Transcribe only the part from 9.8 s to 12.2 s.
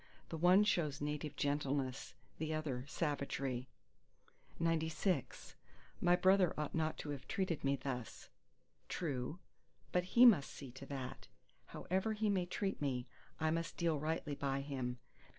but he must see to that. However